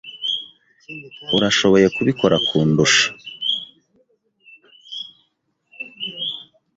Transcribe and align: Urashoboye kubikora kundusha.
Urashoboye 1.35 1.87
kubikora 1.95 2.35
kundusha. 2.47 3.05